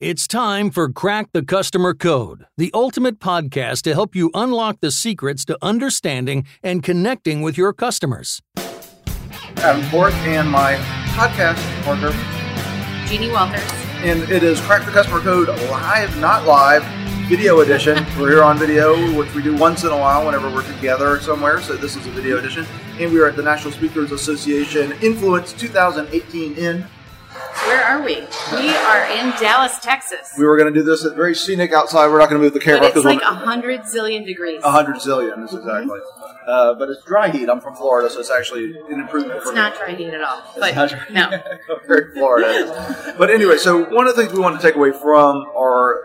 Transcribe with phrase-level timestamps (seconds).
[0.00, 4.90] It's time for Crack the Customer Code, the ultimate podcast to help you unlock the
[4.90, 8.42] secrets to understanding and connecting with your customers.
[9.58, 10.74] Adam Toporek and my
[11.14, 12.10] podcast partner,
[13.08, 13.62] Jeannie Walters.
[13.98, 16.84] and it is Crack the Customer Code live, not live,
[17.28, 18.04] video edition.
[18.18, 21.60] We're here on video, which we do once in a while whenever we're together somewhere.
[21.62, 22.66] So this is a video edition,
[22.98, 26.84] and we are at the National Speakers Association Influence 2018 in.
[27.66, 28.16] Where are we?
[28.16, 30.34] We are in Dallas, Texas.
[30.38, 32.08] We were going to do this at very scenic outside.
[32.08, 34.60] We're not going to move the camera But it's like a hundred zillion degrees.
[34.62, 35.40] a hundred zillion.
[35.42, 35.98] This exactly.
[36.46, 37.48] Uh, but it's dry heat.
[37.48, 39.54] I'm from Florida, so it's actually an improvement for It's me.
[39.54, 40.42] not dry heat at all.
[40.58, 41.00] But Not dry.
[41.10, 41.30] no.
[41.86, 43.14] Very Florida.
[43.18, 46.02] But anyway, so one of the things we want to take away from our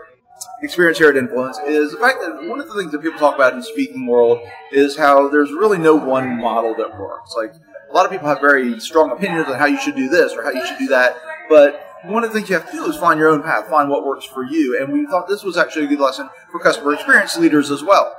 [0.62, 3.34] experience here at Influence is the fact that one of the things that people talk
[3.34, 4.40] about in the speaking world
[4.72, 7.34] is how there's really no one model that works.
[7.36, 7.52] Like
[7.90, 10.42] a lot of people have very strong opinions on how you should do this or
[10.42, 11.16] how you should do that,
[11.50, 13.90] but one of the things you have to do is find your own path, find
[13.90, 14.80] what works for you.
[14.80, 18.16] And we thought this was actually a good lesson for customer experience leaders as well.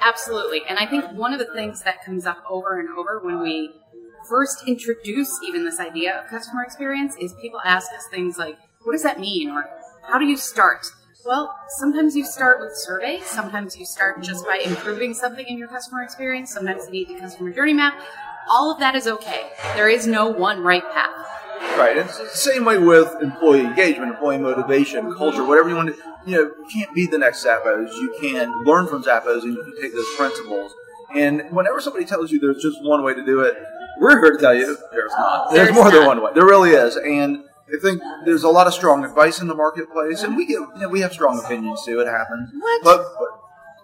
[0.00, 0.62] Absolutely.
[0.68, 3.72] And I think one of the things that comes up over and over when we
[4.28, 8.92] first introduce even this idea of customer experience is people ask us things like, what
[8.92, 9.50] does that mean?
[9.50, 9.68] Or
[10.06, 10.86] how do you start?
[11.24, 13.24] Well, sometimes you start with surveys.
[13.26, 16.52] Sometimes you start just by improving something in your customer experience.
[16.52, 17.98] Sometimes you need the customer journey map.
[18.48, 19.50] All of that is okay.
[19.74, 21.27] There is no one right path.
[21.78, 21.96] Right.
[21.96, 26.02] And it's the same way with employee engagement, employee motivation, culture, whatever you want to,
[26.26, 27.92] you know, you can't be the next Zappos.
[27.92, 30.74] You can learn from Zappos and you can take those principles.
[31.14, 33.56] And whenever somebody tells you there's just one way to do it,
[34.00, 35.50] we're here to tell you there's not.
[35.50, 36.32] There's, There's more than one way.
[36.34, 36.96] There really is.
[36.96, 40.54] And I think there's a lot of strong advice in the marketplace, and we get,
[40.54, 42.00] you know, we have strong opinions too.
[42.00, 42.50] It happens.
[42.58, 42.84] What?
[42.84, 43.28] But, but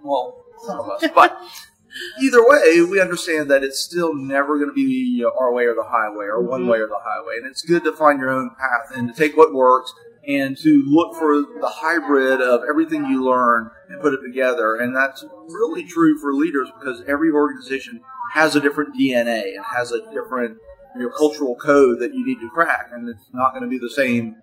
[0.02, 1.04] well, some of us.
[1.14, 1.38] But
[2.20, 5.64] either way, we understand that it's still never going to be you know, our way
[5.64, 6.70] or the highway, or one mm-hmm.
[6.70, 7.34] way or the highway.
[7.36, 9.92] And it's good to find your own path and to take what works
[10.26, 14.76] and to look for the hybrid of everything you learn and put it together.
[14.76, 18.00] And that's really true for leaders because every organization
[18.32, 20.56] has a different DNA and has a different
[20.96, 23.78] you know, cultural code that you need to crack, and it's not going to be
[23.78, 24.36] the same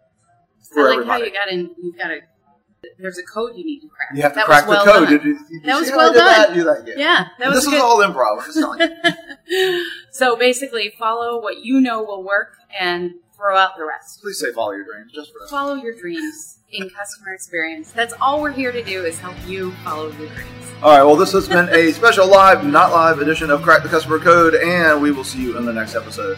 [0.73, 1.25] for I like how everybody.
[1.25, 2.19] you got in, you've got a,
[2.99, 4.09] there's a code you need to crack.
[4.13, 5.09] You have to That crack was well the code.
[5.09, 6.55] Did you, did That was well done.
[6.65, 6.99] That again.
[6.99, 7.75] Yeah, that was this good.
[7.75, 8.39] is all improv.
[8.39, 8.89] I'm just telling
[9.47, 9.85] you.
[10.11, 14.21] so basically, follow what you know will work and throw out the rest.
[14.21, 15.49] Please say follow your dreams, just for that.
[15.49, 17.91] Follow your dreams in customer experience.
[17.91, 20.71] That's all we're here to do is help you follow your dreams.
[20.81, 21.03] All right.
[21.03, 24.55] Well, this has been a special live, not live edition of Crack the Customer Code,
[24.55, 26.37] and we will see you in the next episode.